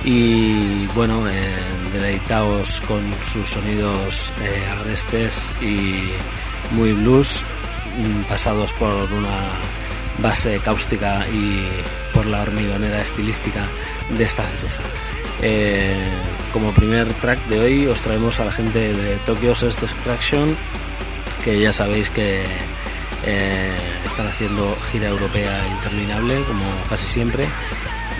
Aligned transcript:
Y 0.04 0.86
bueno, 0.88 1.28
eh, 1.28 1.56
deleitaos 1.92 2.80
con 2.82 3.02
sus 3.24 3.48
sonidos 3.48 4.32
eh, 4.40 4.64
agrestes 4.78 5.50
y 5.60 6.12
muy 6.74 6.92
blues, 6.92 7.44
mm, 7.98 8.22
pasados 8.22 8.72
por 8.74 8.94
una 9.12 9.58
base 10.22 10.58
cáustica 10.60 11.26
y 11.28 11.66
por 12.12 12.26
la 12.26 12.42
hormigonera 12.42 13.00
estilística 13.00 13.66
de 14.16 14.24
esta 14.24 14.44
gentuza. 14.44 14.80
Eh, 15.42 15.94
como 16.52 16.72
primer 16.72 17.08
track 17.14 17.44
de 17.46 17.60
hoy 17.60 17.86
os 17.86 18.00
traemos 18.00 18.40
a 18.40 18.44
la 18.44 18.52
gente 18.52 18.92
de 18.92 19.16
Tokyo 19.24 19.54
Sex 19.54 19.82
Extraction, 19.82 20.56
que 21.42 21.60
ya 21.60 21.72
sabéis 21.72 22.10
que 22.10 22.44
eh, 23.24 23.76
están 24.04 24.26
haciendo 24.26 24.76
gira 24.90 25.08
europea 25.08 25.66
interminable, 25.68 26.42
como 26.44 26.64
casi 26.88 27.06
siempre. 27.06 27.46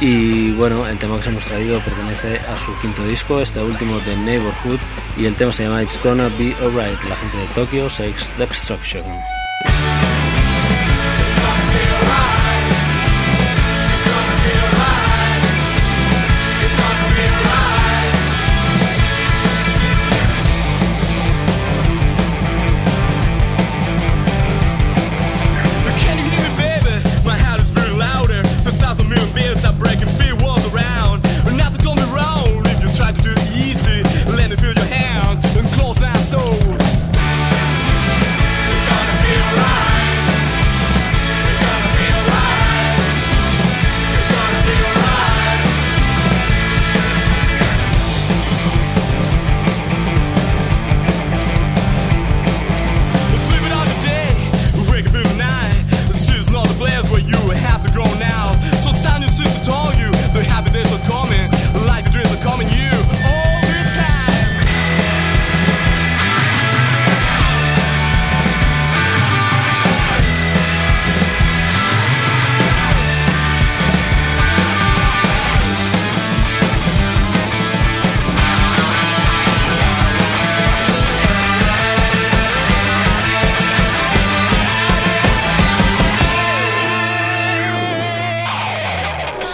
Y 0.00 0.52
bueno, 0.52 0.86
el 0.86 0.98
tema 0.98 1.16
que 1.16 1.20
os 1.20 1.26
hemos 1.26 1.44
traído 1.44 1.78
pertenece 1.80 2.38
a 2.38 2.56
su 2.56 2.74
quinto 2.80 3.04
disco, 3.04 3.40
este 3.40 3.60
último 3.62 3.98
de 4.00 4.16
Neighborhood, 4.16 4.78
y 5.18 5.26
el 5.26 5.34
tema 5.34 5.52
se 5.52 5.64
llama 5.64 5.82
It's 5.82 6.02
Gonna 6.02 6.28
Be 6.38 6.54
Alright, 6.62 7.02
la 7.04 7.16
gente 7.16 7.36
de 7.36 7.46
Tokyo 7.54 7.90
Sex 7.90 8.38
Destruction. 8.38 9.04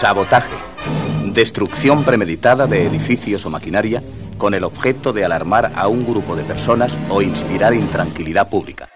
Sabotaje. 0.07 0.55
Destrucción 1.33 2.05
premeditada 2.05 2.65
de 2.65 2.85
edificios 2.85 3.45
o 3.45 3.49
maquinaria 3.49 4.01
con 4.37 4.53
el 4.53 4.63
objeto 4.63 5.11
de 5.11 5.25
alarmar 5.25 5.73
a 5.75 5.89
un 5.89 6.05
grupo 6.05 6.33
de 6.37 6.45
personas 6.45 6.97
o 7.09 7.21
inspirar 7.21 7.73
intranquilidad 7.73 8.49
pública. 8.49 8.87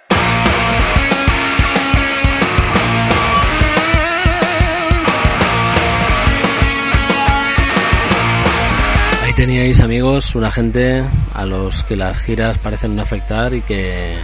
Ahí 9.25 9.33
teníais 9.35 9.81
amigos, 9.81 10.33
una 10.35 10.49
gente 10.49 11.03
a 11.33 11.45
los 11.45 11.83
que 11.83 11.97
las 11.97 12.17
giras 12.19 12.57
parecen 12.59 12.95
no 12.95 13.01
afectar 13.01 13.53
y 13.53 13.61
que 13.63 14.16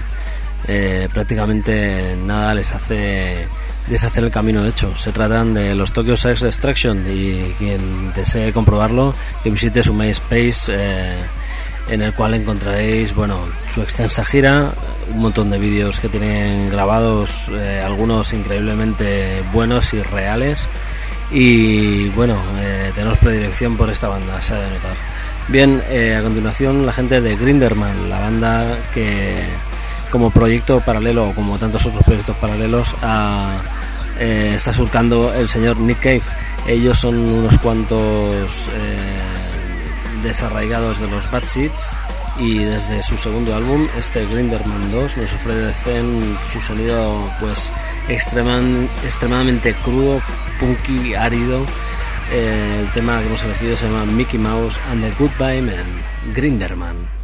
eh, 0.67 1.07
prácticamente 1.11 2.15
nada 2.15 2.53
les 2.53 2.71
hace 2.71 3.47
deshacer 3.87 4.23
el 4.23 4.31
camino 4.31 4.65
hecho. 4.65 4.95
Se 4.97 5.11
tratan 5.11 5.53
de 5.53 5.75
los 5.75 5.93
Tokyo 5.93 6.17
Sex 6.17 6.43
Extraction 6.43 7.05
y 7.09 7.53
quien 7.57 8.13
desee 8.13 8.51
comprobarlo, 8.51 9.13
que 9.43 9.49
visite 9.49 9.83
su 9.83 9.93
MySpace 9.93 10.71
eh, 10.71 11.19
en 11.89 12.01
el 12.01 12.13
cual 12.13 12.33
encontraréis 12.33 13.15
bueno 13.15 13.39
su 13.69 13.81
extensa 13.81 14.25
gira, 14.25 14.73
un 15.13 15.19
montón 15.19 15.49
de 15.49 15.57
vídeos 15.57 15.99
que 15.99 16.09
tienen 16.09 16.69
grabados, 16.69 17.49
eh, 17.51 17.81
algunos 17.83 18.33
increíblemente 18.33 19.41
buenos 19.53 19.93
y 19.93 20.01
reales. 20.03 20.67
Y 21.29 22.07
bueno, 22.09 22.37
eh, 22.57 22.91
tenemos 22.95 23.17
predilección 23.17 23.75
por 23.75 23.89
esta 23.89 24.07
banda, 24.07 24.41
se 24.41 24.53
ha 24.53 24.59
de 24.59 24.69
notar. 24.69 24.93
Bien, 25.49 25.81
eh, 25.89 26.15
a 26.15 26.21
continuación 26.21 26.85
la 26.85 26.93
gente 26.93 27.21
de 27.21 27.35
Grinderman, 27.35 28.09
la 28.09 28.19
banda 28.19 28.79
que 28.93 29.37
como 30.09 30.31
proyecto 30.31 30.79
paralelo 30.81 31.29
o 31.29 31.33
como 31.35 31.57
tantos 31.57 31.85
otros 31.85 32.03
proyectos 32.03 32.35
paralelos 32.37 32.95
eh, 34.19 34.53
está 34.55 34.73
surcando 34.73 35.33
el 35.33 35.47
señor 35.49 35.77
Nick 35.77 35.99
Cave. 35.99 36.21
Ellos 36.67 36.99
son 36.99 37.17
unos 37.17 37.57
cuantos 37.59 38.67
eh, 38.73 40.21
desarraigados 40.23 40.99
de 40.99 41.07
los 41.07 41.29
Bad 41.31 41.43
Seeds 41.45 41.91
y 42.39 42.59
desde 42.59 43.01
su 43.01 43.17
segundo 43.17 43.55
álbum, 43.55 43.87
este 43.97 44.25
Grinderman 44.27 44.91
2, 44.91 45.17
nos 45.17 45.33
ofrecen 45.33 46.37
su 46.51 46.61
sonido 46.61 47.31
pues 47.39 47.71
extreman- 48.09 48.87
extremadamente 49.03 49.73
crudo, 49.83 50.21
punky, 50.59 51.15
árido. 51.15 51.65
Eh, 52.31 52.81
el 52.83 52.91
tema 52.91 53.19
que 53.19 53.25
hemos 53.27 53.41
elegido 53.43 53.75
se 53.75 53.85
llama 53.85 54.05
Mickey 54.05 54.37
Mouse 54.39 54.79
and 54.91 55.01
the 55.03 55.11
Goodbye 55.17 55.61
Man, 55.61 55.85
Grinderman. 56.35 57.16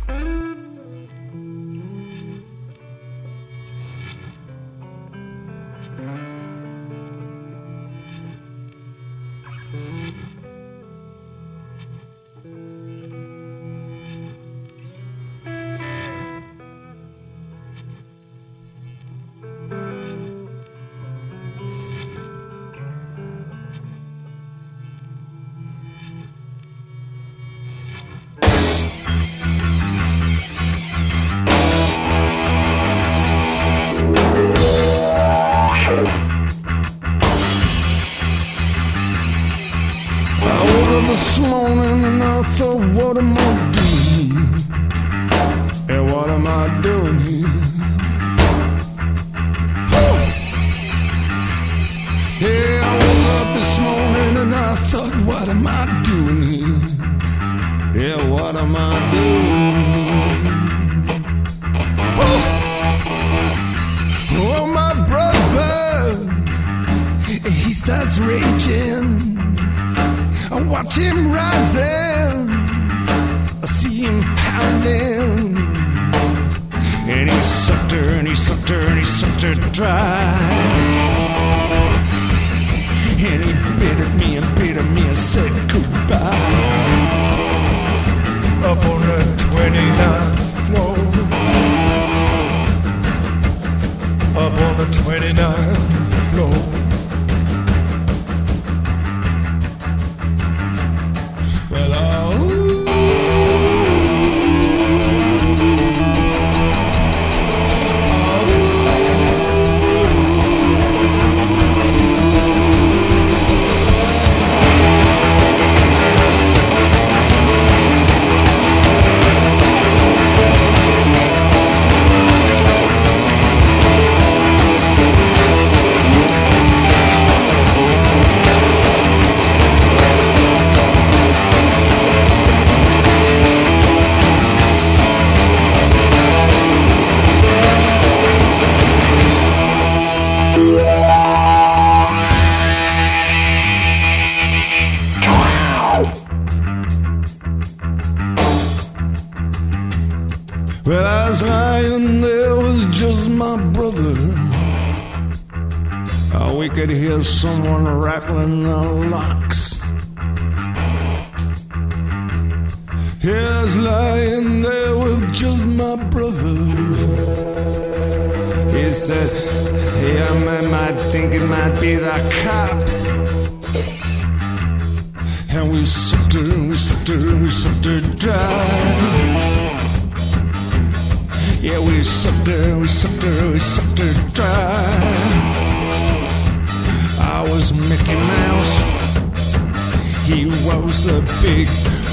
Was 191.03 191.11
the 191.11 191.41
big 191.41 191.67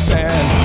bad. 0.08 0.59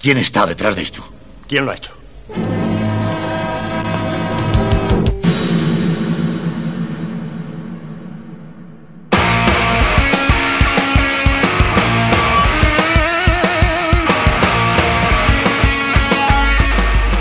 ¿Quién 0.00 0.16
está 0.18 0.46
detrás 0.46 0.76
de 0.76 0.82
esto? 0.82 1.04
¿Quién 1.48 1.64
lo 1.64 1.72
ha 1.72 1.76
hecho? 1.76 1.92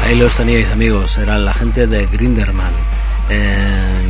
Ahí 0.03 0.15
los 0.15 0.35
teníais 0.35 0.69
amigos, 0.69 1.17
era 1.17 1.37
la 1.39 1.53
gente 1.53 1.87
de 1.87 2.05
Grinderman. 2.05 2.71
Eh, 3.29 4.07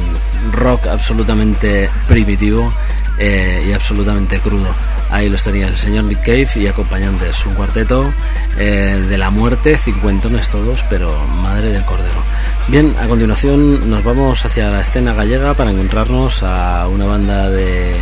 rock 0.51 0.87
absolutamente 0.87 1.89
primitivo 2.07 2.71
eh, 3.17 3.65
y 3.67 3.71
absolutamente 3.71 4.39
crudo. 4.39 4.75
Ahí 5.09 5.29
los 5.29 5.43
tenía 5.43 5.67
el 5.67 5.77
señor 5.77 6.03
Nick 6.03 6.19
Cave 6.21 6.49
y 6.55 6.67
acompañantes, 6.67 7.45
un 7.45 7.53
cuarteto 7.53 8.11
eh, 8.57 9.03
de 9.07 9.17
la 9.17 9.29
muerte, 9.29 9.77
cincuentones 9.77 10.49
todos, 10.49 10.83
pero 10.89 11.17
madre 11.27 11.71
del 11.71 11.85
cordero. 11.85 12.21
Bien, 12.67 12.93
a 12.99 13.07
continuación 13.07 13.89
nos 13.89 14.03
vamos 14.03 14.43
hacia 14.45 14.69
la 14.69 14.81
escena 14.81 15.13
gallega 15.13 15.53
para 15.53 15.71
encontrarnos 15.71 16.43
a 16.43 16.87
una 16.87 17.05
banda 17.05 17.49
de 17.49 17.95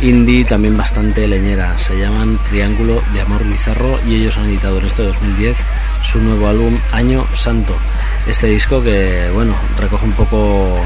indie 0.00 0.44
también 0.44 0.76
bastante 0.76 1.26
leñera. 1.28 1.78
Se 1.78 1.98
llaman 1.98 2.38
Triángulo 2.48 3.02
de 3.12 3.20
Amor 3.20 3.44
Bizarro 3.44 4.00
y 4.06 4.16
ellos 4.16 4.36
han 4.36 4.46
editado 4.46 4.78
en 4.78 4.86
este 4.86 5.04
2010 5.04 5.56
su 6.02 6.20
nuevo 6.20 6.48
álbum 6.48 6.78
Año 6.92 7.26
Santo. 7.34 7.74
Este 8.26 8.48
disco 8.48 8.82
que, 8.82 9.30
bueno, 9.32 9.54
recoge 9.78 10.04
un 10.04 10.12
poco 10.12 10.80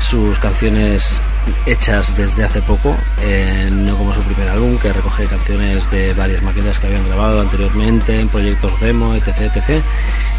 sus 0.00 0.38
canciones 0.40 1.22
hechas 1.66 2.16
desde 2.16 2.44
hace 2.44 2.62
poco, 2.62 2.96
eh, 3.20 3.68
no 3.72 3.96
como 3.96 4.14
su 4.14 4.20
primer 4.22 4.48
álbum, 4.48 4.78
que 4.78 4.92
recoge 4.92 5.26
canciones 5.26 5.90
de 5.90 6.14
varias 6.14 6.42
maquetas 6.42 6.78
que 6.78 6.86
habían 6.86 7.06
grabado 7.06 7.40
anteriormente 7.40 8.20
en 8.20 8.28
proyectos 8.28 8.80
demo, 8.80 9.14
etc. 9.14 9.52
etc. 9.54 9.82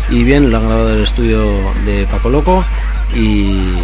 Y 0.10 0.24
bien, 0.24 0.52
lo 0.52 0.58
han 0.58 0.68
grabado 0.68 0.90
en 0.90 0.96
el 0.98 1.04
estudio 1.04 1.74
de 1.86 2.06
Paco 2.08 2.30
Loco 2.30 2.64
y 3.16 3.78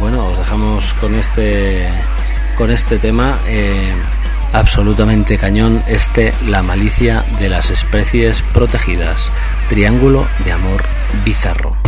bueno, 0.00 0.26
os 0.26 0.38
dejamos 0.38 0.94
con 0.94 1.14
este 1.14 1.88
con 2.56 2.70
este 2.70 2.98
tema 2.98 3.38
eh, 3.46 3.92
absolutamente 4.52 5.38
cañón, 5.38 5.82
este 5.86 6.32
La 6.46 6.62
malicia 6.62 7.24
de 7.38 7.48
las 7.48 7.70
especies 7.70 8.42
protegidas, 8.42 9.30
Triángulo 9.68 10.26
de 10.44 10.52
Amor 10.52 10.82
Bizarro. 11.24 11.87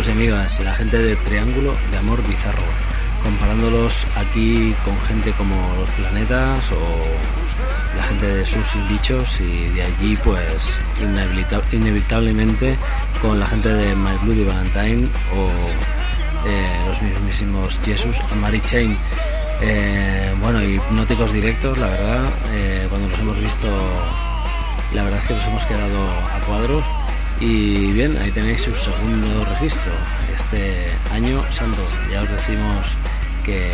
Amigas, 0.00 0.58
la 0.60 0.74
gente 0.74 0.96
de 0.98 1.16
Triángulo 1.16 1.76
de 1.90 1.98
Amor 1.98 2.26
Bizarro, 2.26 2.62
comparándolos 3.22 4.06
aquí 4.16 4.74
con 4.84 4.98
gente 5.02 5.32
como 5.32 5.54
Los 5.78 5.88
Planetas 5.90 6.70
o 6.72 7.96
la 7.96 8.02
gente 8.04 8.26
de 8.26 8.46
Sus 8.46 8.88
Bichos 8.88 9.40
y 9.40 9.68
de 9.68 9.82
allí 9.84 10.16
pues 10.24 10.80
inevita- 11.00 11.62
inevitablemente 11.72 12.76
con 13.20 13.38
la 13.38 13.46
gente 13.46 13.68
de 13.68 13.94
My 13.94 14.16
Bloody 14.22 14.44
Valentine 14.44 15.08
o 15.36 16.48
eh, 16.48 16.80
los 16.88 17.00
mismísimos 17.02 17.78
Jesus 17.84 18.18
and 18.32 18.40
Mary 18.40 18.60
Chain. 18.64 18.96
Eh, 19.60 20.34
bueno, 20.40 20.62
hipnóticos 20.62 21.32
directos, 21.32 21.76
la 21.78 21.86
verdad, 21.88 22.24
eh, 22.52 22.86
cuando 22.88 23.08
los 23.08 23.18
hemos 23.20 23.38
visto, 23.38 23.68
la 24.94 25.02
verdad 25.04 25.20
es 25.20 25.26
que 25.26 25.34
nos 25.34 25.46
hemos 25.46 25.64
quedado 25.66 26.10
a 26.34 26.40
cuadros. 26.46 26.82
Y 27.40 27.92
bien, 27.92 28.16
ahí 28.18 28.30
tenéis 28.30 28.62
su 28.62 28.74
segundo 28.74 29.44
registro, 29.44 29.92
este 30.34 30.92
año 31.12 31.42
santo. 31.50 31.82
Ya 32.10 32.22
os 32.22 32.30
decimos 32.30 32.86
que 33.44 33.72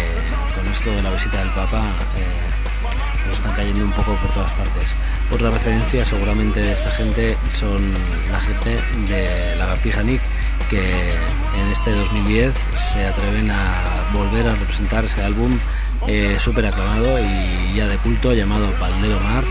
con 0.54 0.66
esto 0.68 0.90
de 0.90 1.02
la 1.02 1.10
visita 1.10 1.38
del 1.40 1.50
Papa 1.50 1.82
eh, 2.16 3.26
nos 3.26 3.36
están 3.36 3.54
cayendo 3.54 3.84
un 3.84 3.92
poco 3.92 4.14
por 4.16 4.30
todas 4.32 4.52
partes. 4.52 4.96
Otra 5.30 5.50
referencia 5.50 6.04
seguramente 6.04 6.60
de 6.60 6.72
esta 6.72 6.90
gente 6.90 7.36
son 7.50 7.92
la 8.30 8.40
gente 8.40 8.78
de 9.08 9.56
Lagartija 9.56 10.02
Nick, 10.02 10.22
que 10.70 11.10
en 11.10 11.72
este 11.72 11.92
2010 11.92 12.54
se 12.76 13.06
atreven 13.06 13.50
a 13.50 14.10
volver 14.12 14.48
a 14.48 14.54
representar 14.54 15.04
ese 15.04 15.22
álbum 15.22 15.58
eh, 16.06 16.36
súper 16.38 16.66
aclamado 16.66 17.18
y 17.18 17.74
ya 17.76 17.86
de 17.86 17.96
culto 17.98 18.32
llamado 18.32 18.72
Valdero 18.80 19.20
Mar. 19.20 19.44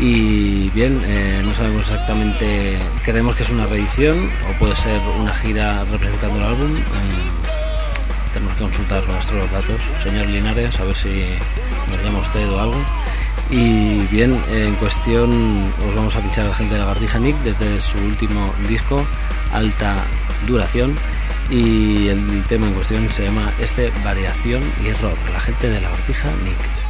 Y 0.00 0.70
bien, 0.70 1.02
eh, 1.04 1.42
no 1.44 1.52
sabemos 1.52 1.82
exactamente, 1.82 2.78
creemos 3.04 3.36
que 3.36 3.42
es 3.42 3.50
una 3.50 3.66
reedición 3.66 4.30
o 4.48 4.58
puede 4.58 4.74
ser 4.74 4.98
una 5.20 5.30
gira 5.34 5.84
representando 5.84 6.38
el 6.38 6.44
álbum. 6.44 6.70
Mm, 6.72 8.32
tenemos 8.32 8.54
que 8.54 8.62
consultar 8.62 9.04
con 9.04 9.14
nuestros 9.16 9.52
datos. 9.52 9.78
Señor 10.02 10.26
Linares, 10.28 10.80
a 10.80 10.84
ver 10.84 10.96
si 10.96 11.26
nos 11.90 12.02
llama 12.02 12.20
usted 12.20 12.48
o 12.50 12.58
algo. 12.58 12.82
Y 13.50 13.98
bien, 14.06 14.42
en 14.50 14.74
cuestión 14.76 15.70
os 15.86 15.94
vamos 15.94 16.16
a 16.16 16.20
pinchar 16.20 16.46
a 16.46 16.48
la 16.48 16.54
gente 16.54 16.74
de 16.74 16.80
Lagartija 16.80 17.18
Nick 17.18 17.36
desde 17.42 17.78
su 17.82 17.98
último 17.98 18.54
disco, 18.68 19.04
Alta 19.52 19.96
Duración. 20.46 20.94
Y 21.50 22.08
el 22.08 22.42
tema 22.48 22.68
en 22.68 22.72
cuestión 22.72 23.12
se 23.12 23.24
llama 23.24 23.52
este 23.60 23.92
Variación 24.02 24.62
y 24.82 24.88
Error, 24.88 25.18
la 25.30 25.40
gente 25.40 25.68
de 25.68 25.78
Lagartija 25.78 26.30
Nick. 26.42 26.89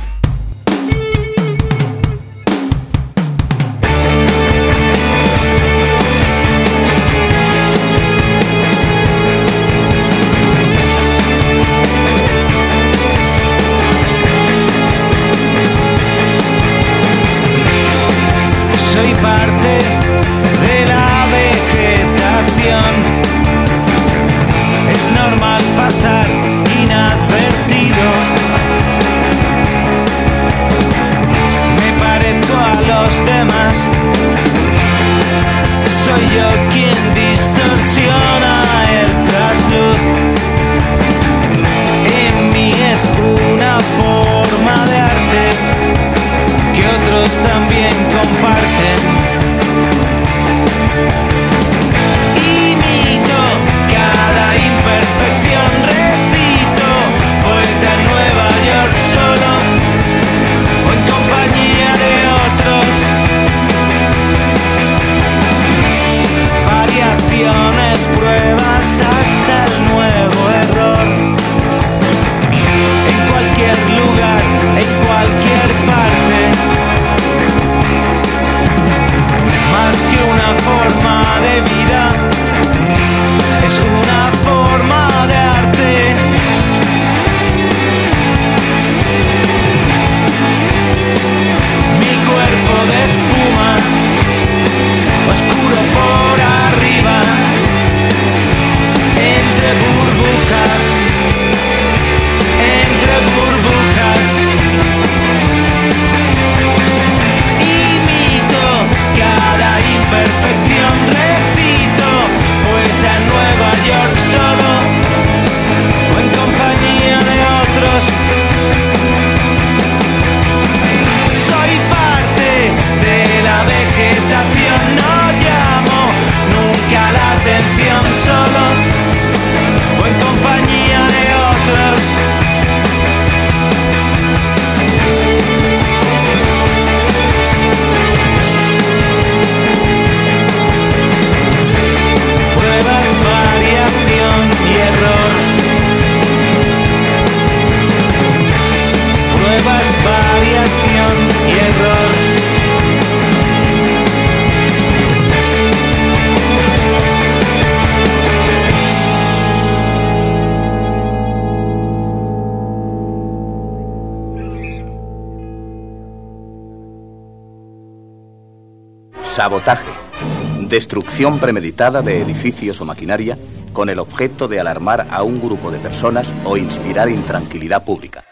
Destrucción 171.11 171.40
premeditada 171.40 172.03
de 172.03 172.23
edificios 172.23 172.81
o 172.81 172.85
maquinaria 172.85 173.37
con 173.73 173.88
el 173.88 173.99
objeto 173.99 174.46
de 174.46 174.61
alarmar 174.61 175.09
a 175.11 175.25
un 175.25 175.40
grupo 175.40 175.73
de 175.73 175.81
personas 175.81 176.33
o 176.44 176.57
inspirar 176.57 177.09
intranquilidad 177.09 177.85
pública. 177.85 178.23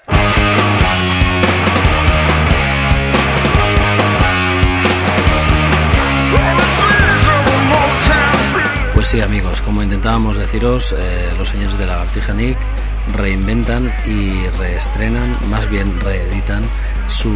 Pues 8.95 9.09
sí, 9.09 9.21
amigos, 9.21 9.61
como 9.63 9.83
intentábamos 9.83 10.37
deciros, 10.37 10.95
eh, 10.97 11.31
los 11.37 11.49
señores 11.49 11.77
de 11.79 11.85
la 11.85 11.95
Lagartija 11.95 12.33
Nick 12.33 12.59
reinventan 13.15 13.93
y 14.07 14.47
reestrenan, 14.59 15.37
más 15.49 15.71
bien 15.71 15.99
reeditan 16.01 16.63
su 17.07 17.33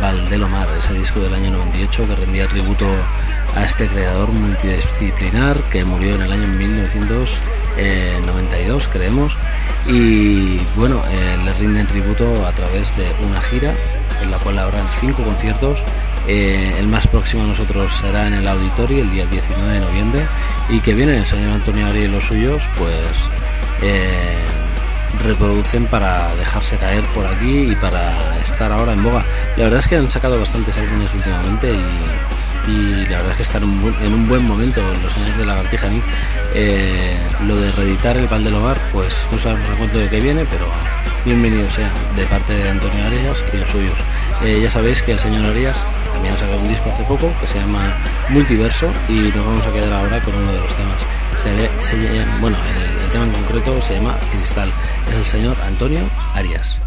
Valdelomar, 0.00 0.68
ese 0.78 0.94
disco 0.94 1.20
del 1.20 1.34
año 1.34 1.50
98 1.50 2.06
que 2.06 2.14
rendía 2.14 2.48
tributo 2.48 2.86
a 3.56 3.64
este 3.64 3.86
creador 3.86 4.30
multidisciplinar 4.32 5.56
que 5.64 5.84
murió 5.84 6.14
en 6.14 6.22
el 6.22 6.32
año 6.32 6.48
1992, 6.48 8.88
creemos. 8.88 9.36
Y 9.86 10.56
bueno, 10.76 11.02
eh, 11.10 11.36
le 11.44 11.52
rinden 11.54 11.86
tributo 11.86 12.46
a 12.46 12.52
través 12.52 12.96
de 12.96 13.12
una 13.26 13.40
gira 13.40 13.74
en 14.22 14.30
la 14.30 14.38
cual 14.38 14.58
habrán 14.58 14.86
cinco 15.00 15.22
conciertos 15.22 15.82
Eh, 16.26 16.74
el 16.78 16.86
más 16.86 17.06
próximo 17.06 17.42
a 17.42 17.46
nosotros 17.46 17.92
será 17.92 18.26
en 18.26 18.32
el 18.32 18.48
auditorio 18.48 19.02
el 19.02 19.10
día 19.10 19.26
19 19.26 19.74
de 19.74 19.80
noviembre 19.80 20.26
y 20.70 20.80
que 20.80 20.94
viene 20.94 21.18
el 21.18 21.26
señor 21.26 21.52
Antonio 21.52 21.86
Ari 21.86 22.04
y 22.04 22.08
los 22.08 22.24
suyos, 22.24 22.62
pues 22.78 23.28
eh, 23.82 24.38
reproducen 25.18 25.86
para 25.86 26.34
dejarse 26.36 26.76
caer 26.76 27.04
por 27.14 27.26
aquí 27.26 27.72
y 27.72 27.74
para 27.76 28.38
estar 28.38 28.70
ahora 28.72 28.92
en 28.92 29.02
boga. 29.02 29.24
La 29.56 29.64
verdad 29.64 29.80
es 29.80 29.86
que 29.88 29.96
han 29.96 30.10
sacado 30.10 30.38
bastantes 30.38 30.76
álbumes 30.76 31.12
últimamente 31.14 31.72
y, 31.72 32.70
y 32.70 33.06
la 33.06 33.16
verdad 33.18 33.30
es 33.32 33.36
que 33.36 33.42
están 33.42 33.62
en 33.62 33.68
un, 33.70 33.80
buen- 33.82 34.02
en 34.04 34.14
un 34.14 34.28
buen 34.28 34.46
momento 34.46 34.80
los 35.02 35.16
años 35.16 35.36
de 35.36 35.44
la 35.46 35.54
Lagartija 35.56 35.88
Nick. 35.88 36.02
Eh, 36.54 37.16
lo 37.46 37.56
de 37.56 37.70
reeditar 37.72 38.16
el 38.16 38.26
Val 38.28 38.44
del 38.44 38.54
Hogar, 38.54 38.78
pues 38.92 39.28
no 39.32 39.38
sabemos 39.38 39.68
a 39.70 39.74
cuánto 39.74 39.98
de 39.98 40.08
qué 40.08 40.20
viene, 40.20 40.44
pero 40.46 40.66
bienvenido 41.24 41.68
sea 41.70 41.90
de 42.16 42.26
parte 42.26 42.52
de 42.52 42.68
Antonio 42.68 43.06
Arias 43.06 43.44
y 43.52 43.56
los 43.56 43.70
suyos. 43.70 43.98
Eh, 44.42 44.60
ya 44.62 44.70
sabéis 44.70 45.02
que 45.02 45.12
el 45.12 45.18
señor 45.18 45.46
Arias 45.46 45.84
también 46.12 46.34
ha 46.34 46.38
sacado 46.38 46.58
un 46.58 46.68
disco 46.68 46.90
hace 46.90 47.04
poco 47.04 47.32
que 47.40 47.46
se 47.46 47.58
llama 47.58 47.96
Multiverso 48.28 48.92
y 49.08 49.20
nos 49.20 49.46
vamos 49.46 49.66
a 49.66 49.72
quedar 49.72 49.92
ahora 49.92 50.20
con 50.20 50.34
uno 50.34 50.52
de 50.52 50.60
los 50.60 50.74
temas. 50.74 51.00
Se 51.36 51.52
ve, 51.54 51.70
bueno, 52.40 52.56
el 53.04 53.10
tema 53.10 53.24
en 53.24 53.32
concreto 53.32 53.80
se 53.80 53.94
llama 53.94 54.18
Cristal. 54.30 54.70
Es 55.08 55.14
el 55.14 55.26
señor 55.26 55.56
Antonio 55.66 56.00
Arias. 56.34 56.78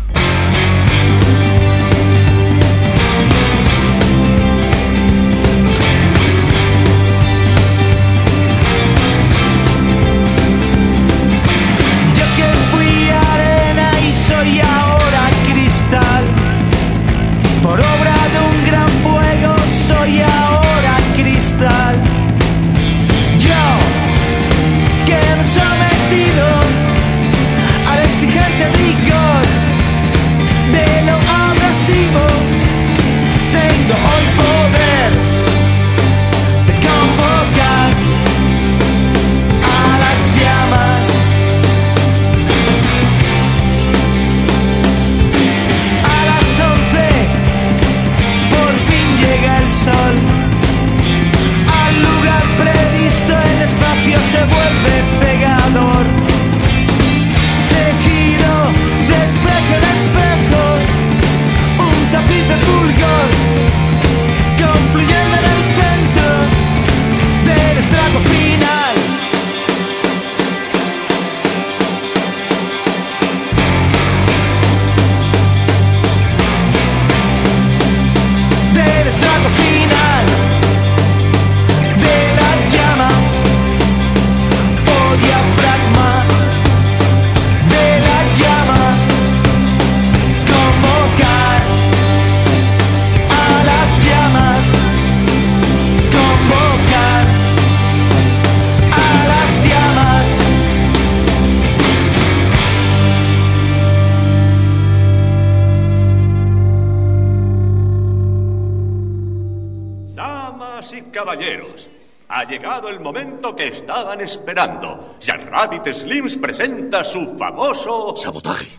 Esperando. 114.22 115.16
Jack 115.20 115.50
Rabbit 115.50 115.88
Slims 115.94 116.38
presenta 116.38 117.04
su 117.04 117.36
famoso 117.38 118.16
sabotaje. 118.16 118.77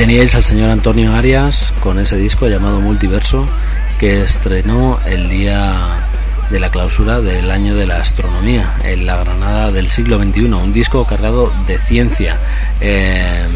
Teníais 0.00 0.34
al 0.34 0.42
señor 0.42 0.70
Antonio 0.70 1.12
Arias 1.12 1.74
con 1.80 1.98
ese 1.98 2.16
disco 2.16 2.48
llamado 2.48 2.80
Multiverso 2.80 3.46
que 3.98 4.22
estrenó 4.22 4.98
el 5.04 5.28
día 5.28 6.08
de 6.50 6.58
la 6.58 6.70
clausura 6.70 7.20
del 7.20 7.50
año 7.50 7.74
de 7.74 7.86
la 7.86 7.98
astronomía 7.98 8.78
en 8.82 9.04
la 9.04 9.22
Granada 9.22 9.72
del 9.72 9.90
siglo 9.90 10.18
XXI, 10.18 10.44
un 10.54 10.72
disco 10.72 11.04
cargado 11.04 11.52
de 11.66 11.78
ciencia. 11.78 12.38
Eh, 12.80 13.46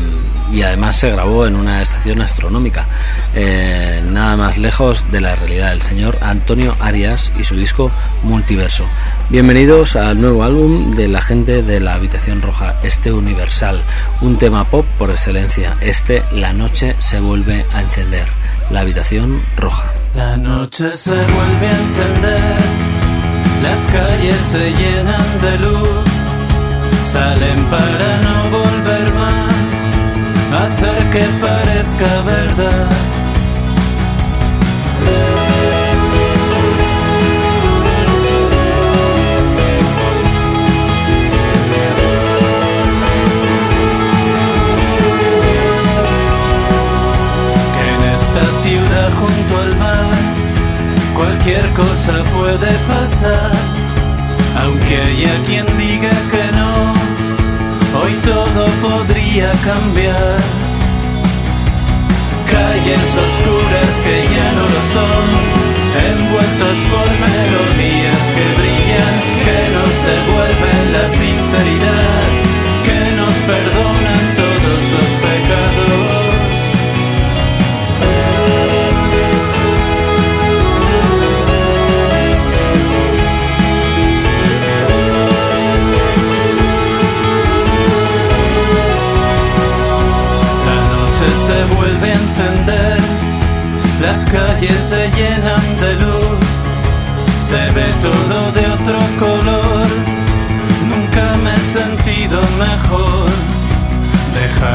y 0.53 0.63
además 0.63 0.97
se 0.97 1.11
grabó 1.11 1.47
en 1.47 1.57
una 1.57 1.83
estación 1.83 2.21
astronómica, 2.23 2.87
eh, 3.35 4.03
nada 4.11 4.37
más 4.37 4.59
lejos 4.59 5.11
de 5.11 5.21
la 5.21 5.35
realidad, 5.35 5.73
el 5.73 5.83
señor 5.83 6.19
Antonio 6.21 6.75
Arias 6.81 7.33
y 7.39 7.45
su 7.45 7.57
disco 7.57 7.91
Multiverso. 8.23 8.85
Bienvenidos 9.31 9.97
al 9.97 10.21
nuevo 10.21 10.45
álbum 10.45 10.91
de 10.93 11.09
la 11.09 11.23
gente 11.23 11.63
de 11.63 11.81
la 11.81 11.95
Habitación 11.95 12.43
Roja, 12.43 12.77
este 12.83 13.13
Universal, 13.13 13.83
un 14.21 14.39
tema 14.39 14.65
pop 14.65 14.87
por 14.99 15.11
excelencia, 15.11 15.77
este 15.81 16.23
La 16.33 16.53
noche 16.53 16.97
se 16.99 17.21
vuelve 17.21 17.65
a 17.73 17.81
encender, 17.81 18.27
la 18.71 18.81
Habitación 18.81 19.43
Roja. 19.57 19.93
La 20.15 20.37
noche 20.37 20.91
se 20.93 21.11
vuelve 21.11 21.67
a 21.67 21.79
encender, 21.81 22.61
las 23.63 23.79
calles 23.93 24.41
se 24.53 24.71
llenan 24.71 25.41
de 25.41 25.59
luz, 25.67 26.05
salen 27.13 27.65
para 27.65 28.21
no 28.23 28.51
volver 28.51 28.64
hacer 30.55 31.11
que 31.11 31.25
parezca 31.41 32.23
verdad. 32.25 32.89
En 47.87 47.99
esta 48.15 48.45
ciudad 48.63 49.11
junto 49.21 49.61
al 49.61 49.77
mar 49.77 50.15
cualquier 51.15 51.67
cosa 51.71 52.25
puede 52.37 52.73
pasar, 52.93 53.53
aunque 54.63 54.97
haya 55.01 55.35
quien 55.47 55.67
diga 55.79 56.11
que 56.31 56.44
hoy 58.05 58.13
todo 58.23 58.67
podría 58.83 59.51
cambiar. 59.65 60.39
Calles 62.51 63.09
oscuras 63.27 63.93
que 64.05 64.17
ya 64.35 64.49
no 64.59 64.65
lo 64.75 64.83
son, 64.95 65.27
envueltos 66.11 66.79
por 66.93 67.09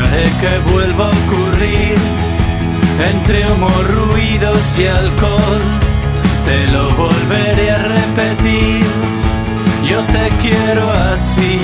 Dejaré 0.10 0.32
que 0.42 0.72
vuelva 0.72 1.06
a 1.06 1.10
ocurrir 1.10 1.98
entre 3.14 3.46
humo, 3.52 3.70
ruidos 3.70 4.62
y 4.80 4.88
alcohol. 4.88 5.62
Te 6.46 6.68
lo 6.72 6.90
volveré 6.96 7.72
a 7.72 7.78
repetir. 7.78 8.86
Yo 9.88 10.02
te 10.06 10.30
quiero 10.42 10.90
así. 11.14 11.60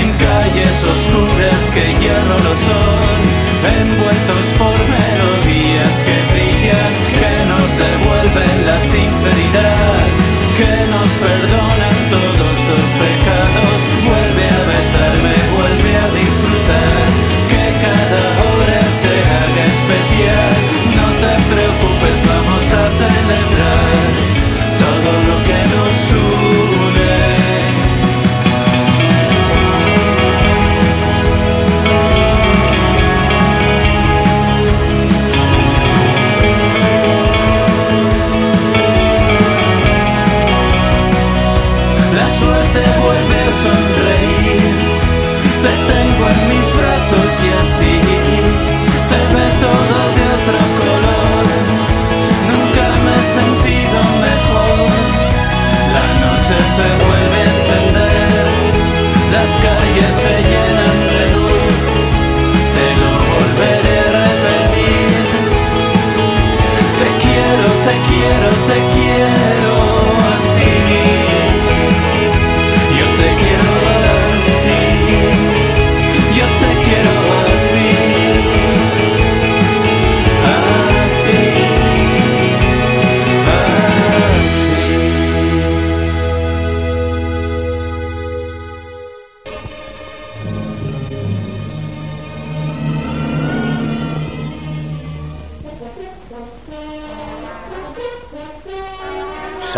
En 0.00 0.12
calles 0.24 0.84
oscuras 0.84 1.62
que 1.72 1.86
ya 2.04 2.18
no 2.28 2.36
lo 2.46 2.54
son, 2.68 3.16
envueltos 3.80 4.46
por 4.58 4.76
melodías 4.96 5.94
que 6.06 6.16
brillan, 6.32 6.92
que 7.16 7.32
nos 7.52 7.68
devuelven 7.84 8.66
la 8.66 8.78
sinceridad, 8.80 10.04
que 10.58 10.72
nos 10.90 11.08
perdonan 11.24 11.85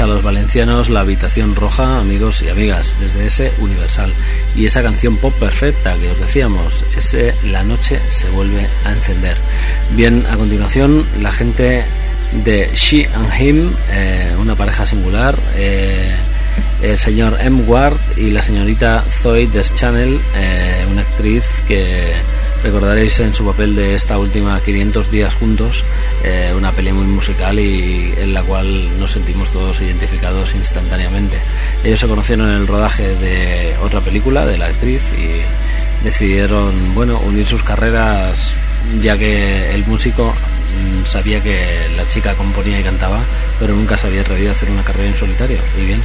A 0.00 0.06
los 0.06 0.22
valencianos 0.22 0.88
La 0.90 1.00
Habitación 1.00 1.54
Roja, 1.54 2.00
amigos 2.00 2.42
y 2.42 2.48
amigas, 2.48 2.96
desde 2.98 3.26
ese 3.26 3.52
Universal. 3.58 4.12
Y 4.56 4.66
esa 4.66 4.82
canción 4.82 5.16
pop 5.18 5.32
perfecta 5.38 5.96
que 5.96 6.10
os 6.10 6.18
decíamos, 6.18 6.84
ese 6.96 7.32
La 7.44 7.62
Noche 7.62 8.00
se 8.08 8.28
vuelve 8.30 8.66
a 8.84 8.90
encender. 8.90 9.36
Bien, 9.92 10.26
a 10.28 10.36
continuación, 10.36 11.06
la 11.20 11.30
gente 11.30 11.84
de 12.44 12.70
She 12.74 13.08
and 13.14 13.40
Him, 13.40 13.72
eh, 13.88 14.34
una 14.38 14.56
pareja 14.56 14.84
singular. 14.84 15.38
eh, 15.54 16.12
el 16.82 16.98
señor 16.98 17.38
M. 17.40 17.62
Ward 17.62 17.96
y 18.16 18.30
la 18.30 18.42
señorita 18.42 19.04
Zoe 19.10 19.46
Deschanel, 19.46 20.20
eh, 20.36 20.86
una 20.90 21.02
actriz 21.02 21.62
que 21.66 22.12
recordaréis 22.64 23.20
en 23.20 23.34
su 23.34 23.44
papel 23.44 23.76
de 23.76 23.94
esta 23.94 24.16
última 24.16 24.58
500 24.58 25.10
días 25.10 25.34
juntos, 25.34 25.84
eh, 26.24 26.50
una 26.56 26.72
peli 26.72 26.92
muy 26.92 27.04
musical 27.04 27.58
y 27.58 28.14
en 28.16 28.32
la 28.32 28.42
cual 28.42 28.98
nos 28.98 29.10
sentimos 29.10 29.52
todos 29.52 29.82
identificados 29.82 30.54
instantáneamente. 30.54 31.36
Ellos 31.84 32.00
se 32.00 32.08
conocieron 32.08 32.48
en 32.48 32.56
el 32.56 32.66
rodaje 32.66 33.16
de 33.16 33.76
otra 33.82 34.00
película 34.00 34.46
de 34.46 34.56
la 34.56 34.66
actriz 34.68 35.02
y 35.12 36.04
decidieron, 36.04 36.94
bueno, 36.94 37.20
unir 37.26 37.44
sus 37.44 37.62
carreras 37.62 38.54
ya 39.02 39.18
que 39.18 39.70
el 39.74 39.86
músico 39.86 40.34
sabía 41.04 41.40
que 41.42 41.88
la 41.96 42.06
chica 42.08 42.34
componía 42.34 42.80
y 42.80 42.82
cantaba, 42.82 43.20
pero 43.58 43.74
nunca 43.74 43.96
se 43.96 44.06
había 44.06 44.20
atrevido 44.22 44.50
a 44.50 44.52
hacer 44.52 44.70
una 44.70 44.82
carrera 44.84 45.08
en 45.10 45.16
solitario. 45.16 45.58
Y 45.80 45.84
bien, 45.84 46.02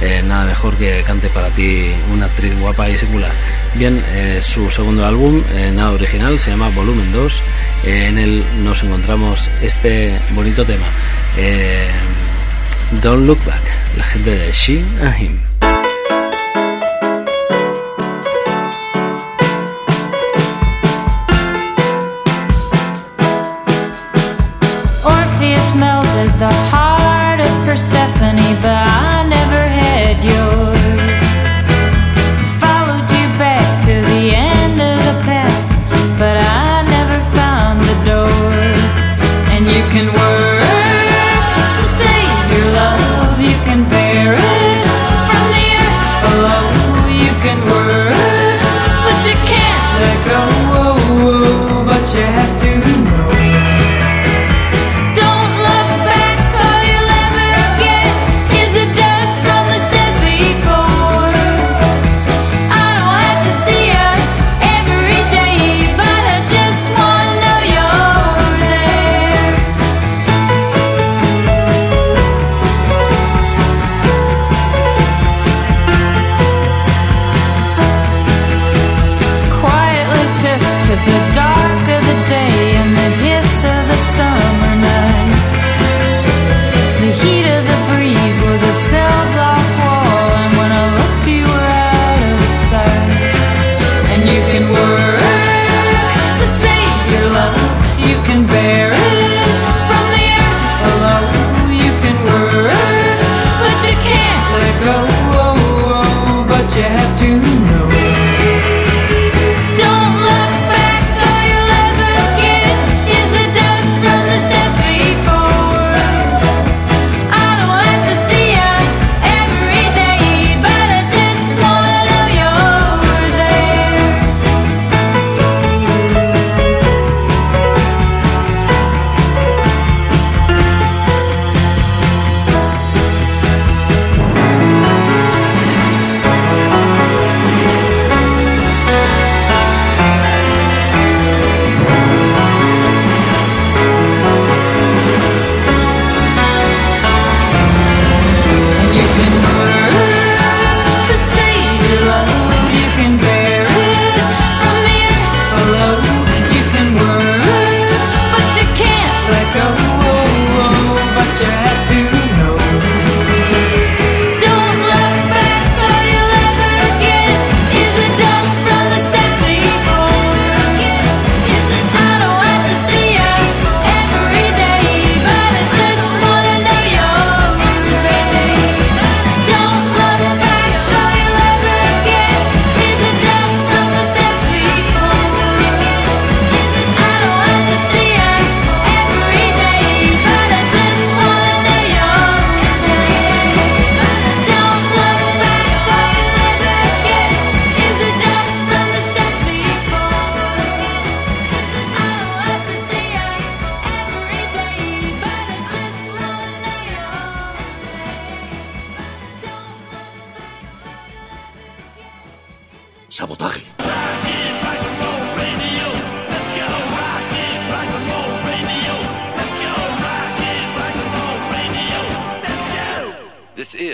eh, 0.00 0.22
nada 0.22 0.44
mejor 0.46 0.76
que 0.76 1.02
cante 1.02 1.28
para 1.30 1.48
ti 1.50 1.90
una 2.12 2.26
actriz 2.26 2.58
guapa 2.60 2.88
y 2.88 2.96
singular. 2.96 3.32
Bien, 3.74 4.02
eh, 4.12 4.40
su 4.42 4.68
segundo 4.70 5.06
álbum, 5.06 5.42
eh, 5.52 5.70
nada 5.74 5.92
original, 5.92 6.38
se 6.38 6.50
llama 6.50 6.68
Volumen 6.70 7.12
2. 7.12 7.42
Eh, 7.84 8.06
en 8.08 8.18
él 8.18 8.44
nos 8.62 8.82
encontramos 8.82 9.50
este 9.60 10.18
bonito 10.30 10.64
tema. 10.64 10.86
eh, 11.36 11.88
Don't 13.00 13.26
Look 13.26 13.42
Back, 13.46 13.62
la 13.96 14.04
gente 14.04 14.30
de 14.30 14.52
She 14.52 14.84
and 15.00 15.18
Him. 15.18 15.51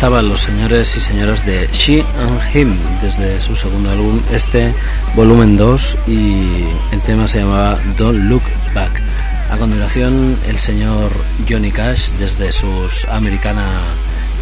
Estaban 0.00 0.30
los 0.30 0.40
señores 0.40 0.96
y 0.96 1.00
señoras 1.00 1.44
de 1.44 1.68
She 1.74 2.00
and 2.00 2.56
Him 2.56 2.74
desde 3.02 3.38
su 3.38 3.54
segundo 3.54 3.90
álbum, 3.90 4.18
este 4.32 4.72
volumen 5.14 5.58
2, 5.58 5.98
y 6.06 6.64
el 6.90 7.02
tema 7.02 7.28
se 7.28 7.40
llamaba 7.40 7.78
Don't 7.98 8.18
Look 8.18 8.44
Back. 8.74 9.02
A 9.50 9.58
continuación, 9.58 10.38
el 10.46 10.56
señor 10.56 11.12
Johnny 11.46 11.70
Cash 11.70 12.12
desde 12.12 12.50
sus 12.50 13.04
Americana 13.10 13.72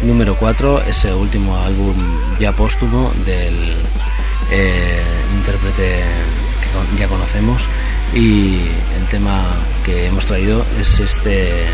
número 0.01 0.37
4, 0.37 0.83
ese 0.83 1.13
último 1.13 1.57
álbum 1.57 1.93
ya 2.39 2.55
póstumo 2.55 3.11
del 3.25 3.75
eh, 4.51 5.03
intérprete 5.35 6.03
que 6.95 6.97
ya 6.97 7.09
conocemos, 7.09 7.63
y 8.13 8.59
el 8.97 9.07
tema 9.09 9.43
que 9.83 10.05
hemos 10.05 10.25
traído 10.25 10.65
es 10.79 11.01
este 11.01 11.65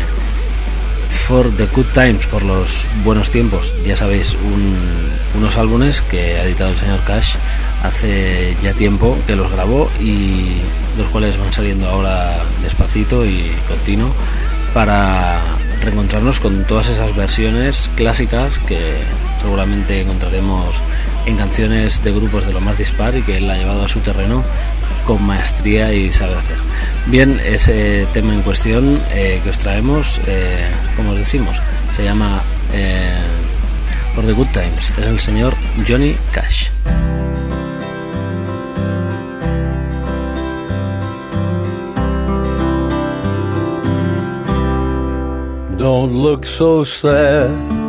For 1.16 1.50
the 1.56 1.66
Good 1.66 1.86
Times, 1.92 2.26
por 2.26 2.42
los 2.44 2.86
buenos 3.04 3.30
tiempos. 3.30 3.74
Ya 3.84 3.96
sabéis, 3.96 4.34
un- 4.34 5.10
unos 5.36 5.56
álbumes 5.56 6.00
que 6.02 6.36
ha 6.38 6.44
editado 6.44 6.70
el 6.70 6.76
señor 6.76 7.00
Cash 7.04 7.34
hace 7.82 8.56
ya 8.62 8.72
tiempo 8.74 9.18
que 9.26 9.34
los 9.34 9.50
grabó 9.50 9.90
y 10.00 10.58
los 10.96 11.08
cuales 11.08 11.36
van 11.36 11.52
saliendo 11.52 11.88
ahora 11.88 12.36
despacito 12.62 13.26
y 13.26 13.50
continuo 13.68 14.14
para 14.72 15.40
reencontrarnos 15.82 16.38
con 16.38 16.64
todas 16.64 16.88
esas 16.90 17.14
versiones 17.16 17.90
clásicas 17.96 18.58
que 18.60 18.98
seguramente 19.40 20.00
encontraremos 20.02 20.76
en 21.26 21.36
canciones 21.36 22.02
de 22.02 22.12
grupos 22.12 22.46
de 22.46 22.52
lo 22.52 22.60
más 22.60 22.78
dispar 22.78 23.16
y 23.16 23.22
que 23.22 23.36
él 23.38 23.50
ha 23.50 23.56
llevado 23.56 23.84
a 23.84 23.88
su 23.88 24.00
terreno 24.00 24.42
con 25.06 25.22
maestría 25.22 25.92
y 25.92 26.12
saber 26.12 26.38
hacer. 26.38 26.56
Bien, 27.06 27.40
ese 27.44 28.06
tema 28.12 28.32
en 28.34 28.42
cuestión 28.42 29.00
eh, 29.10 29.40
que 29.42 29.50
os 29.50 29.58
traemos, 29.58 30.20
eh, 30.26 30.68
como 30.96 31.10
os 31.10 31.18
decimos, 31.18 31.56
se 31.92 32.04
llama 32.04 32.42
eh, 32.72 33.18
the 34.24 34.32
Good 34.32 34.48
Times. 34.48 34.90
Es 34.98 35.06
el 35.06 35.18
señor 35.18 35.54
Johnny 35.86 36.16
Cash. 36.32 36.70
Don't 45.76 46.14
look 46.14 46.44
so 46.44 46.84
sad. 46.84 47.85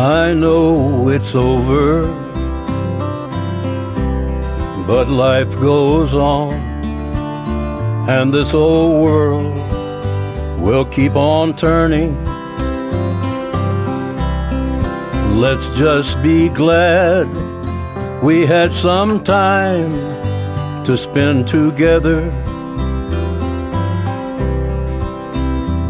I 0.00 0.32
know 0.32 1.10
it's 1.10 1.34
over, 1.34 2.06
but 4.86 5.10
life 5.10 5.50
goes 5.60 6.14
on, 6.14 6.54
and 8.08 8.32
this 8.32 8.54
old 8.54 9.02
world 9.04 9.54
will 10.58 10.86
keep 10.86 11.16
on 11.16 11.54
turning. 11.54 12.16
Let's 15.38 15.66
just 15.76 16.22
be 16.22 16.48
glad 16.48 17.28
we 18.22 18.46
had 18.46 18.72
some 18.72 19.22
time 19.22 19.92
to 20.86 20.96
spend 20.96 21.46
together. 21.46 22.22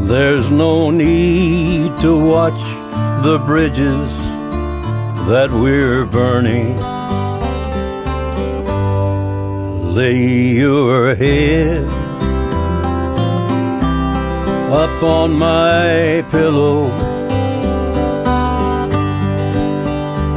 There's 0.03 0.51
no 0.51 0.91
need 0.91 1.97
to 2.01 2.19
watch 2.19 2.80
the 3.23 3.39
bridges 3.39 4.09
that 5.29 5.51
we're 5.51 6.07
burning. 6.07 6.79
Lay 9.93 10.55
your 10.57 11.15
head 11.15 11.85
up 14.73 15.03
on 15.03 15.35
my 15.35 16.25
pillow. 16.31 16.89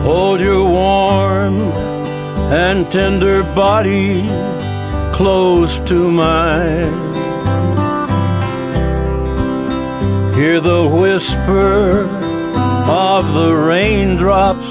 Hold 0.01 0.41
your 0.41 0.69
warm 0.69 1.61
and 2.51 2.91
tender 2.91 3.43
body 3.43 4.27
close 5.13 5.79
to 5.87 6.11
mine. 6.11 6.91
Hear 10.33 10.59
the 10.59 10.85
whisper 10.85 12.22
of 12.85 13.33
the 13.33 13.55
raindrops 13.55 14.67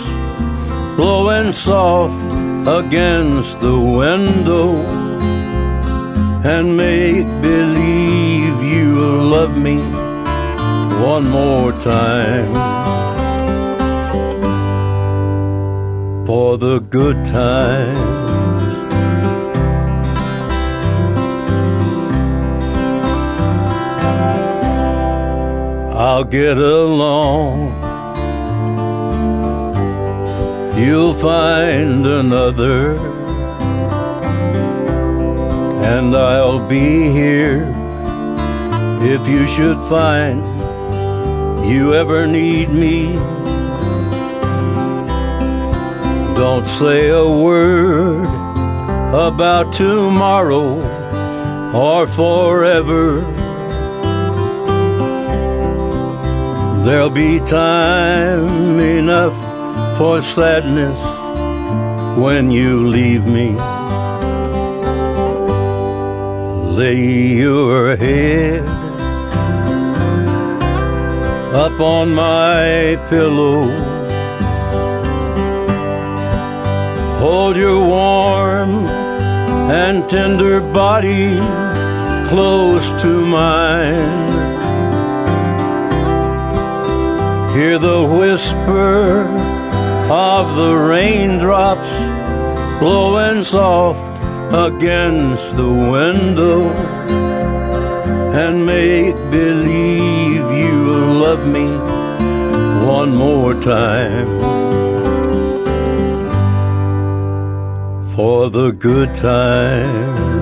blowing 0.97 1.53
soft 1.53 2.33
against 2.69 3.59
the 3.61 3.79
window 3.79 4.77
and 6.45 6.77
make 6.77 7.27
believe 7.41 8.63
you'll 8.63 9.25
love 9.25 9.57
me 9.57 9.79
one 11.03 11.29
more 11.29 11.73
time 11.73 12.53
for 16.27 16.59
the 16.59 16.79
good 16.81 17.25
times. 17.25 18.23
I'll 25.95 26.25
get 26.25 26.59
along. 26.59 27.92
You'll 30.77 31.15
find 31.15 32.07
another, 32.07 32.97
and 35.85 36.17
I'll 36.17 36.67
be 36.67 37.11
here 37.13 37.73
if 39.03 39.29
you 39.29 39.47
should 39.47 39.79
find 39.89 40.43
you 41.65 41.95
ever 41.95 42.27
need 42.27 42.71
me. 42.71 43.13
Don't 46.35 46.67
say 46.67 47.11
a 47.11 47.29
word 47.29 48.27
about 49.15 49.73
tomorrow 49.73 50.81
or 51.73 52.07
forever. 52.07 53.21
There'll 56.85 57.11
be 57.11 57.39
time 57.41 58.81
enough 58.81 59.32
for 60.03 60.21
sadness 60.21 61.01
when 62.19 62.51
you 62.51 62.89
leave 62.89 63.25
me. 63.25 63.51
Lay 66.79 67.03
your 67.45 67.95
head 67.95 68.65
up 71.65 71.79
on 71.79 72.13
my 72.13 72.99
pillow. 73.09 73.61
Hold 77.21 77.57
your 77.57 77.79
warm 77.79 78.73
and 79.83 80.09
tender 80.09 80.61
body 80.61 81.29
close 82.29 82.87
to 83.03 83.11
mine. 83.39 84.33
Hear 87.55 87.79
the 87.79 88.03
whisper 88.03 89.52
of 90.11 90.57
the 90.57 90.75
raindrops 90.75 91.89
blowing 92.81 93.45
soft 93.45 94.19
against 94.53 95.57
the 95.57 95.69
window 95.69 96.69
and 98.35 98.67
make 98.67 99.15
believe 99.31 100.45
you'll 100.51 101.15
love 101.27 101.47
me 101.47 101.69
one 102.87 103.15
more 103.15 103.55
time 103.55 104.27
for 108.15 108.51
the 108.51 108.73
good 108.73 109.15
times. 109.15 110.42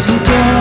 There's 0.00 0.18
a 0.18 0.59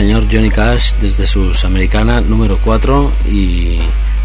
señor 0.00 0.24
Johnny 0.32 0.48
Cash 0.48 0.94
desde 0.98 1.26
sus 1.26 1.62
Americana 1.66 2.22
número 2.22 2.58
4 2.64 3.12
y 3.30 3.78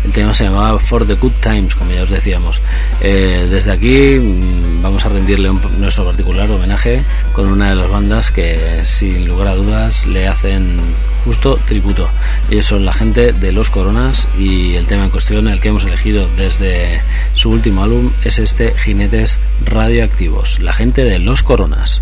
el 0.06 0.14
tema 0.14 0.34
se 0.34 0.46
llamaba 0.46 0.80
For 0.80 1.06
the 1.06 1.16
Good 1.16 1.34
Times, 1.42 1.76
como 1.76 1.92
ya 1.92 2.04
os 2.04 2.10
decíamos. 2.10 2.62
Eh, 3.02 3.46
desde 3.52 3.74
aquí 3.74 4.18
mm, 4.18 4.82
vamos 4.82 5.06
a 5.06 5.10
rendirle 5.10 5.50
un- 5.50 5.60
nuestro 5.82 6.06
particular 6.06 6.50
homenaje 6.50 7.04
con 7.34 7.48
una 7.52 7.70
de 7.72 7.76
las 7.76 7.90
bandas 7.90 8.32
que 8.32 8.84
sin 8.86 9.28
lugar 9.28 9.50
a 9.50 9.56
dudas 9.56 10.06
le 10.06 10.30
hacen 10.30 10.78
justo 11.26 11.60
tributo. 11.66 12.08
Ellos 12.50 12.68
son 12.68 12.86
la 12.86 12.94
gente 12.94 13.34
de 13.34 13.52
Los 13.52 13.70
Coronas 13.70 14.30
y 14.40 14.76
el 14.76 14.88
tema 14.88 15.04
en 15.04 15.10
cuestión, 15.10 15.50
el 15.50 15.60
que 15.60 15.68
hemos 15.70 15.84
elegido 15.84 16.30
desde 16.38 17.02
su 17.34 17.50
último 17.50 17.84
álbum, 17.84 18.12
es 18.24 18.40
este 18.40 18.74
Jinetes 18.78 19.40
Radioactivos, 19.66 20.62
la 20.62 20.72
gente 20.72 21.04
de 21.04 21.20
Los 21.20 21.44
Coronas. 21.44 22.02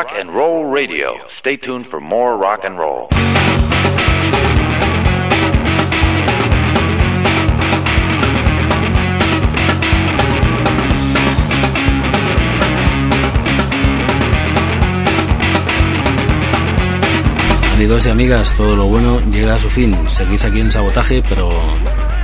Rock 0.00 0.12
and 0.18 0.34
Roll 0.34 0.64
Radio. 0.64 1.18
Stay 1.28 1.58
tuned 1.58 1.86
for 1.86 2.00
more 2.00 2.38
rock 2.38 2.60
and 2.64 2.78
roll. 2.78 3.08
Amigos 17.74 18.06
y 18.06 18.08
amigas, 18.08 18.54
todo 18.56 18.74
lo 18.74 18.86
bueno 18.86 19.20
llega 19.30 19.56
a 19.56 19.58
su 19.58 19.68
fin. 19.68 19.94
Seguís 20.08 20.42
aquí 20.46 20.60
en 20.60 20.72
sabotaje, 20.72 21.22
pero 21.28 21.50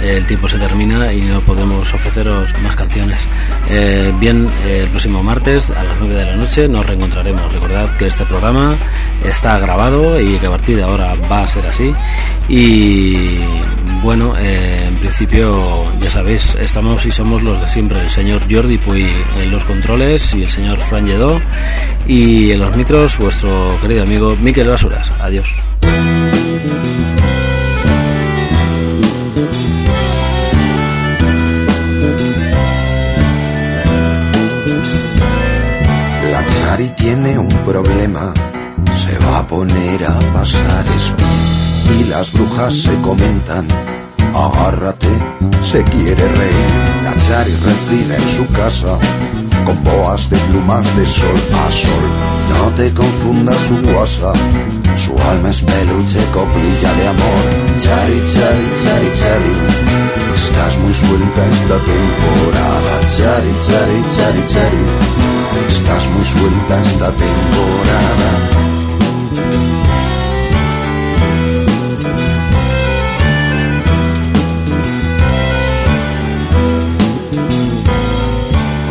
el 0.00 0.26
tiempo 0.26 0.48
se 0.48 0.58
termina 0.58 1.12
y 1.12 1.20
no 1.22 1.40
podemos 1.42 1.92
ofreceros 1.92 2.52
más 2.60 2.76
canciones. 2.76 3.26
Eh, 3.68 4.12
bien, 4.18 4.48
eh, 4.64 4.82
el 4.84 4.90
próximo 4.90 5.22
martes 5.22 5.70
a 5.70 5.82
las 5.82 5.96
9 5.98 6.14
de 6.14 6.24
la 6.26 6.36
noche 6.36 6.68
nos 6.68 6.86
reencontraremos. 6.86 7.52
Recordad 7.52 7.90
que 7.96 8.06
este 8.06 8.24
programa 8.24 8.76
está 9.24 9.58
grabado 9.58 10.20
y 10.20 10.38
que 10.38 10.46
a 10.46 10.50
partir 10.50 10.76
de 10.76 10.82
ahora 10.82 11.14
va 11.30 11.42
a 11.42 11.46
ser 11.46 11.66
así. 11.66 11.92
Y 12.48 13.38
bueno, 14.02 14.34
eh, 14.38 14.84
en 14.86 14.96
principio 14.96 15.86
ya 16.00 16.10
sabéis, 16.10 16.54
estamos 16.60 17.04
y 17.06 17.10
somos 17.10 17.42
los 17.42 17.60
de 17.60 17.68
siempre. 17.68 18.00
El 18.00 18.10
señor 18.10 18.42
Jordi 18.50 18.78
Puy 18.78 19.06
en 19.40 19.50
los 19.50 19.64
controles 19.64 20.34
y 20.34 20.42
el 20.42 20.50
señor 20.50 20.78
Fran 20.78 21.06
Lledó. 21.06 21.40
Y 22.06 22.52
en 22.52 22.60
los 22.60 22.76
micros, 22.76 23.18
vuestro 23.18 23.76
querido 23.80 24.02
amigo 24.02 24.36
Miquel 24.36 24.68
Basuras. 24.68 25.10
Adiós. 25.20 25.48
Tiene 37.06 37.38
un 37.38 37.54
problema, 37.64 38.34
se 38.96 39.16
va 39.20 39.38
a 39.38 39.46
poner 39.46 40.04
a 40.04 40.18
pasar 40.32 40.84
speed 40.98 42.00
y 42.00 42.04
las 42.08 42.32
brujas 42.32 42.74
se 42.74 43.00
comentan. 43.00 43.68
Agárrate, 44.34 45.14
se 45.62 45.84
quiere 45.84 46.26
reír. 46.26 46.86
Chari 47.28 47.54
recibe 47.54 48.16
en 48.16 48.28
su 48.28 48.44
casa 48.48 48.98
con 49.64 49.84
boas 49.84 50.28
de 50.30 50.36
plumas 50.48 50.84
de 50.96 51.06
sol 51.06 51.38
a 51.64 51.70
sol. 51.70 52.06
No 52.50 52.70
te 52.74 52.92
confundas 52.92 53.56
su 53.68 53.76
guasa, 53.82 54.32
su 54.96 55.16
alma 55.30 55.50
es 55.50 55.62
peluche, 55.62 56.18
coplilla 56.32 56.92
de 56.92 57.06
amor. 57.06 57.42
Chari, 57.82 58.18
chari, 58.32 58.66
chari, 58.82 59.10
chari. 59.20 60.05
Estás 60.36 60.76
muy 60.78 60.92
suelta 60.92 61.46
esta 61.46 61.78
temporada. 61.92 62.92
Chari, 63.16 63.52
chari, 63.66 64.04
chari, 64.14 64.42
chari. 64.46 64.82
Estás 65.68 66.08
muy 66.10 66.24
suelta 66.24 66.82
esta 66.82 67.10
temporada. 67.12 68.30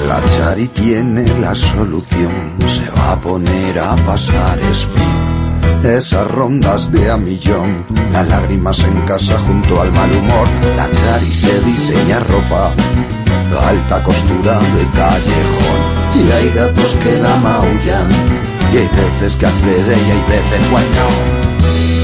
La 0.08 0.24
Chari 0.26 0.68
tiene 0.70 1.26
la 1.40 1.54
solución, 1.54 2.32
se 2.68 2.90
va 2.92 3.12
a 3.14 3.20
poner 3.20 3.80
a 3.80 3.96
pasar 3.98 4.60
speed. 4.72 5.25
Esas 5.86 6.28
rondas 6.32 6.92
de 6.92 7.12
a 7.12 7.16
millón, 7.16 7.86
las 8.12 8.28
lágrimas 8.28 8.80
en 8.80 9.02
casa 9.02 9.38
junto 9.38 9.80
al 9.80 9.92
mal 9.92 10.12
humor. 10.14 10.48
La 10.76 10.90
Chari 10.90 11.32
se 11.32 11.62
diseña 11.62 12.20
ropa, 12.22 12.72
alta 13.70 14.02
costura 14.02 14.60
de 14.60 14.84
callejón. 14.98 15.80
Y 16.16 16.32
hay 16.32 16.50
gatos 16.56 16.96
que 17.04 17.22
la 17.22 17.36
maullan, 17.38 18.10
y 18.74 18.78
hay 18.78 18.90
veces 18.90 19.36
que 19.36 19.46
accede 19.46 19.96
y 19.96 20.12
hay 20.12 20.24
veces 20.28 20.72
bueno. 20.72 21.95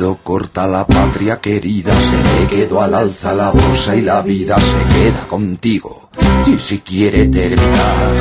Corta 0.00 0.66
la 0.66 0.86
patria 0.86 1.40
querida, 1.40 1.92
se 1.92 2.16
le 2.16 2.46
quedó 2.46 2.80
al 2.80 2.94
alza 2.94 3.34
la 3.34 3.50
bolsa 3.50 3.94
y 3.94 4.00
la 4.00 4.22
vida 4.22 4.56
se 4.56 4.94
queda 4.94 5.28
contigo. 5.28 6.08
Y 6.46 6.58
si 6.58 6.78
quiere 6.78 7.26
te 7.26 7.50
gritar. 7.50 8.12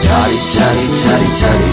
Chari, 0.00 0.38
chari, 0.52 0.86
chari, 1.02 1.28
chari. 1.38 1.70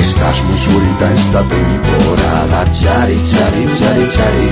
Estás 0.00 0.44
muy 0.44 0.58
suelta 0.58 1.14
esta 1.14 1.42
temporada. 1.42 2.70
Chari, 2.70 3.20
chari, 3.24 3.64
chari, 3.74 4.08
chari. 4.08 4.48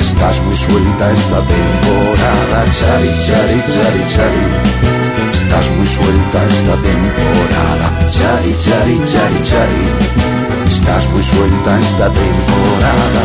Estás 0.00 0.42
muy 0.42 0.56
suelta 0.56 1.12
esta 1.12 1.40
temporada. 1.46 2.64
Chari, 2.78 3.10
chari, 3.24 3.62
chari, 3.72 4.06
chari. 4.12 4.46
Estás 5.32 5.66
muy 5.76 5.86
suelta 5.86 6.38
esta 6.54 6.74
temporada. 6.88 8.08
Chari, 8.08 8.56
chari, 8.58 9.00
chari, 9.06 9.42
chari. 9.42 10.33
Estás 10.74 11.08
muy 11.10 11.22
suelta 11.22 11.80
esta 11.80 12.10
temporada. 12.10 13.22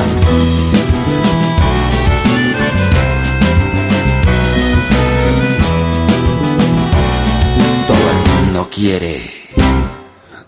Todo 7.88 8.06
el 8.14 8.20
mundo 8.30 8.70
quiere. 8.72 9.32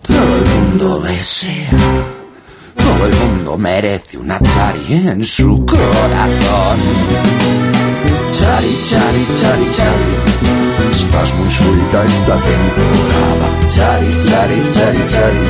Todo 0.08 0.36
el 0.38 0.46
mundo 0.46 1.00
desea. 1.02 1.72
Todo 2.76 3.08
el 3.08 3.16
mundo 3.16 3.58
merece 3.58 4.20
una 4.20 4.40
chari 4.40 4.94
en 4.94 5.26
su 5.26 5.66
corazón. 5.66 6.80
Chari, 8.32 8.80
chari, 8.84 9.28
chari, 9.36 9.70
chari. 9.72 10.61
Estás 10.92 11.34
muy 11.36 11.50
suelta 11.50 12.04
esta 12.06 12.36
temporada. 12.36 13.48
Chari, 13.70 14.20
chari, 14.20 14.60
chari, 14.68 15.04
chari. 15.06 15.44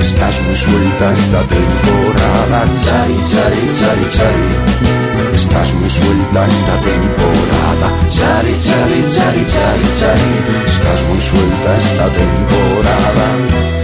Estás 0.00 0.40
muy 0.42 0.56
suelta 0.56 1.12
esta 1.12 1.40
temporada. 1.56 2.64
Chari, 2.84 3.18
chari, 3.30 3.62
chari, 3.78 4.08
chari. 4.08 5.34
Estás 5.34 5.72
muy 5.74 5.90
suelta 5.90 6.46
esta 6.46 6.74
temporada. 6.80 7.86
Chari, 8.08 8.54
chari, 8.58 9.00
chari, 9.14 9.44
chari, 9.52 9.86
chari. 10.00 10.30
Estás 10.66 11.00
muy 11.08 11.20
suelta 11.20 11.70
esta 11.78 12.06
temporada. 12.08 13.83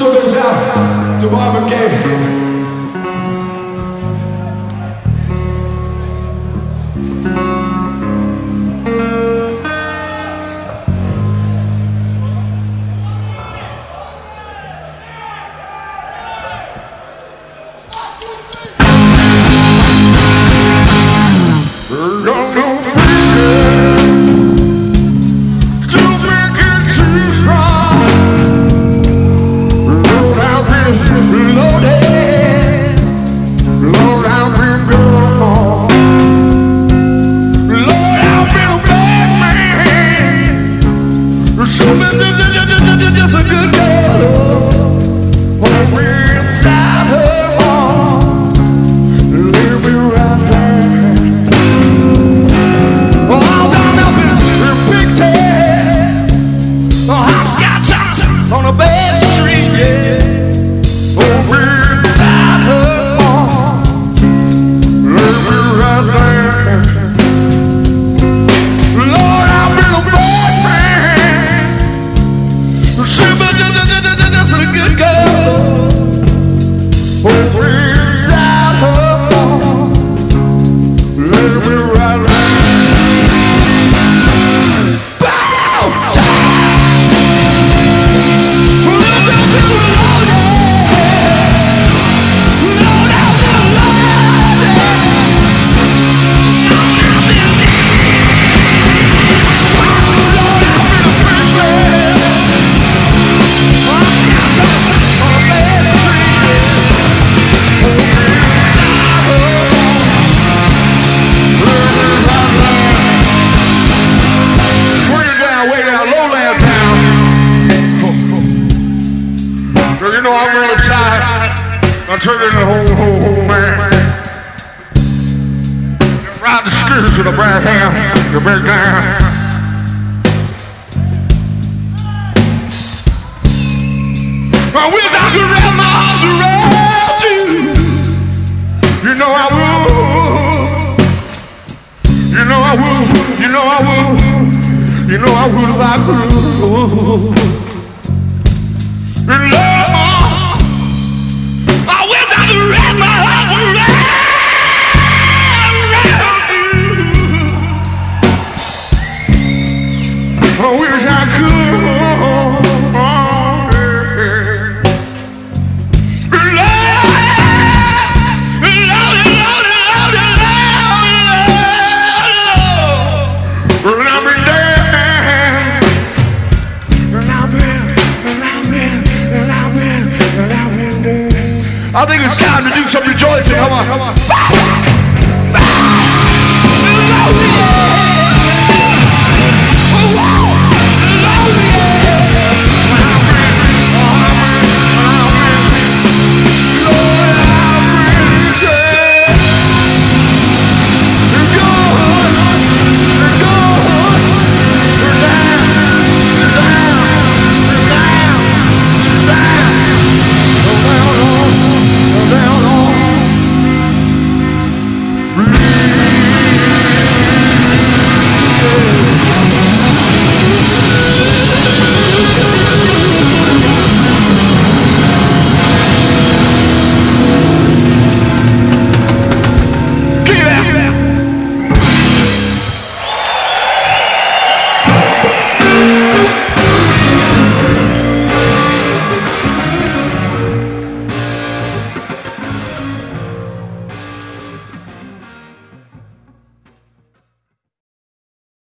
This 0.00 0.08
one 0.08 0.16
goes 0.22 0.34
out 0.34 1.20
to 1.20 1.30
Marvin 1.30 1.68
Gaye. 1.68 2.49